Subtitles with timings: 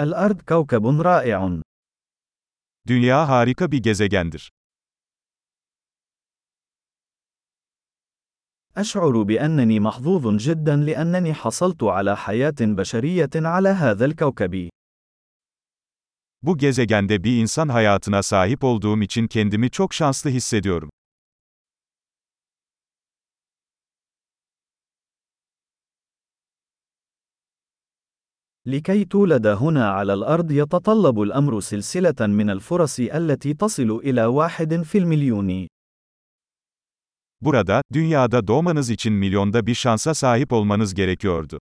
[0.00, 1.60] الأرض كوكب رائع.
[2.88, 4.50] Dünya harika bir gezegendir.
[8.76, 14.68] أشعر بأنني محظوظ جدا لأنني حصلت على حياة بشرية على هذا الكوكب.
[16.42, 20.90] Bu gezegende bir insan hayatına sahip olduğum için kendimi çok şanslı hissediyorum.
[28.66, 34.98] لكي تولد هنا على الأرض يتطلب الأمر سلسلة من الفرص التي تصل إلى واحد في
[34.98, 35.66] المليون.
[37.40, 41.58] Burada, dünyada doğmanız için milyonda bir şansa sahip olmanız gerekiyordu.